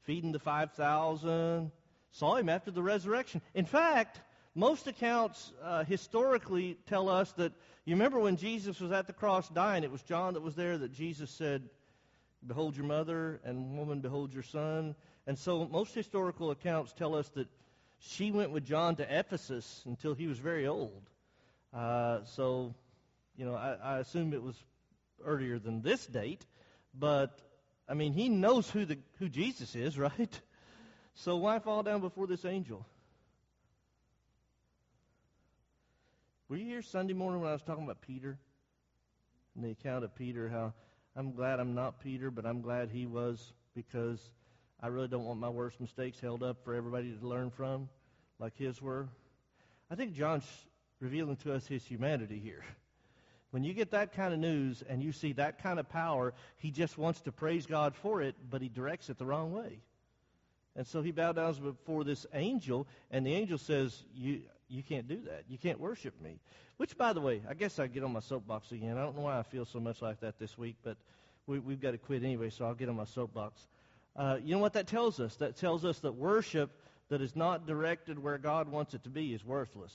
[0.04, 1.72] feeding the 5,000.
[2.12, 3.42] Saw him after the resurrection.
[3.54, 4.20] In fact,
[4.56, 7.54] most accounts uh, historically tell us that,
[7.86, 10.78] you remember when Jesus was at the cross dying, it was John that was there
[10.78, 11.64] that Jesus said,
[12.46, 14.96] Behold your mother, and woman, behold your son.
[15.28, 17.48] And so most historical accounts tell us that
[18.00, 21.04] she went with John to Ephesus until he was very old.
[21.72, 22.74] Uh, so,
[23.38, 24.56] you know, I, I assume it was
[25.26, 26.46] earlier than this date,
[26.94, 27.40] but
[27.88, 30.42] I mean, he knows who the who Jesus is, right?
[31.16, 32.86] So why fall down before this angel?
[36.48, 38.38] Were you here Sunday morning when I was talking about Peter?
[39.56, 40.74] And the account of Peter, how
[41.16, 44.20] I'm glad I'm not Peter, but I'm glad he was because
[44.82, 47.90] I really don't want my worst mistakes held up for everybody to learn from,
[48.40, 49.08] like his were.
[49.90, 50.46] I think John's
[51.00, 52.64] revealing to us his humanity here.
[53.52, 56.72] When you get that kind of news and you see that kind of power, he
[56.72, 59.80] just wants to praise God for it, but he directs it the wrong way.
[60.76, 65.08] And so he bowed down before this angel, and the angel says, "You you can't
[65.08, 65.44] do that.
[65.50, 66.40] You can't worship me."
[66.78, 68.98] Which, by the way, I guess I get on my soapbox again.
[68.98, 70.98] I don't know why I feel so much like that this week, but
[71.46, 73.68] we, we've got to quit anyway, so I'll get on my soapbox.
[74.16, 75.36] Uh, you know what that tells us?
[75.36, 76.72] That tells us that worship
[77.10, 79.94] that is not directed where God wants it to be is worthless.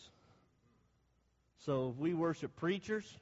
[1.60, 3.16] So if we worship preachers,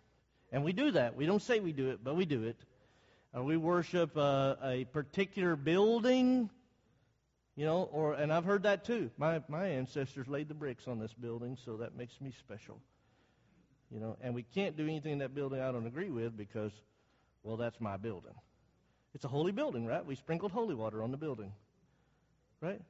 [0.55, 1.17] and we do that.
[1.17, 2.57] We don't say we do it, but we do it.
[3.37, 6.49] Uh, we worship uh, a particular building,
[7.57, 9.11] you know, or and I've heard that too.
[9.19, 12.81] My my ancestors laid the bricks on this building, so that makes me special.
[13.91, 16.73] You know, and we can't do anything in that building I don't agree with because,
[17.43, 18.35] well, that's my building.
[19.13, 20.07] It's a holy building, right?
[20.07, 21.53] We sprinkled holy water on the building.
[22.61, 22.81] Right?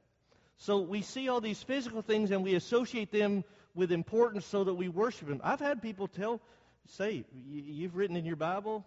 [0.57, 3.43] So we see all these physical things and we associate them
[3.73, 5.41] with importance so that we worship them.
[5.43, 6.39] I've had people tell,
[6.87, 8.85] say, you've written in your Bible,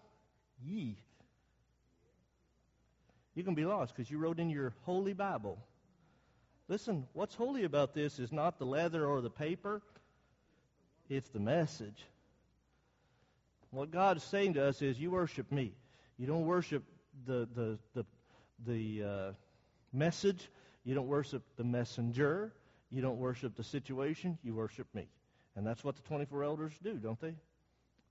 [0.64, 0.96] ye.
[3.34, 5.58] You're going to be lost because you wrote in your holy Bible.
[6.68, 9.80] Listen, what's holy about this is not the leather or the paper,
[11.08, 12.04] it's the message.
[13.70, 15.74] What God is saying to us is, you worship me.
[16.18, 16.82] You don't worship
[17.26, 18.04] the, the, the,
[18.66, 19.32] the uh,
[19.92, 20.48] message.
[20.84, 22.52] You don't worship the messenger.
[22.90, 24.38] You don't worship the situation.
[24.42, 25.08] You worship me.
[25.54, 27.34] And that's what the 24 elders do, don't they?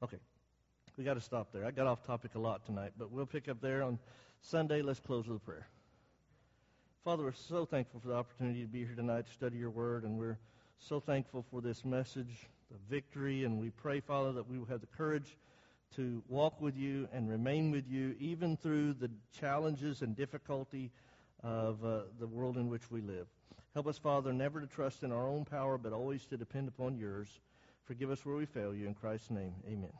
[0.03, 0.17] Okay.
[0.97, 1.65] We got to stop there.
[1.65, 3.99] I got off topic a lot tonight, but we'll pick up there on
[4.41, 4.81] Sunday.
[4.81, 5.67] Let's close with a prayer.
[7.03, 10.03] Father, we're so thankful for the opportunity to be here tonight to study your word,
[10.03, 10.37] and we're
[10.79, 13.43] so thankful for this message of victory.
[13.43, 15.37] And we pray, Father, that we will have the courage
[15.95, 20.91] to walk with you and remain with you even through the challenges and difficulty
[21.43, 23.27] of uh, the world in which we live.
[23.73, 26.97] Help us, Father, never to trust in our own power, but always to depend upon
[26.97, 27.39] yours.
[27.87, 28.85] Forgive us where we fail you.
[28.85, 29.93] In Christ's name, amen.